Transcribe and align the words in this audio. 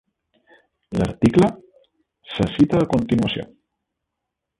L'article 0.99 1.49
se 2.31 2.47
cita 2.55 2.81
a 2.85 2.89
continuació. 2.95 3.45